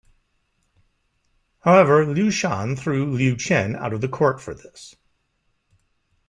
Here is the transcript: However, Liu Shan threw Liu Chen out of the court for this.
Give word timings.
However, 1.59 2.07
Liu 2.07 2.31
Shan 2.31 2.75
threw 2.75 3.11
Liu 3.13 3.37
Chen 3.37 3.75
out 3.75 3.93
of 3.93 4.01
the 4.01 4.09
court 4.09 4.41
for 4.41 4.55
this. 4.55 4.95